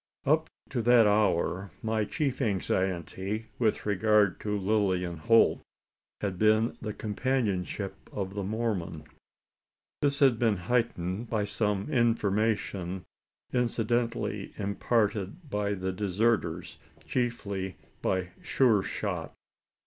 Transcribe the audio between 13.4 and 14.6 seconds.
incidentally